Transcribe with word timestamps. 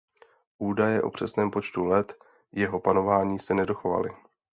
Údaje 0.57 1.01
o 1.01 1.09
přesném 1.11 1.51
počtu 1.51 1.85
let 1.85 2.15
jeho 2.51 2.79
panování 2.79 3.39
se 3.39 3.53
nedochovaly. 3.53 4.09